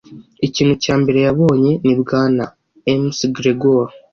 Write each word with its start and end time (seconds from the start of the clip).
ikintu 0.47 0.73
cya 0.83 0.93
mbere 1.01 1.19
yabonye 1.27 1.71
ni 1.85 1.95
bwana 2.01 2.43
mcgregor 3.01 3.87